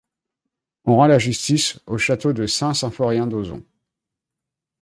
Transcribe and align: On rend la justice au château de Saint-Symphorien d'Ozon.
On 0.85 0.95
rend 0.95 1.05
la 1.05 1.19
justice 1.19 1.79
au 1.85 1.99
château 1.99 2.33
de 2.33 2.47
Saint-Symphorien 2.47 3.27
d'Ozon. 3.27 3.63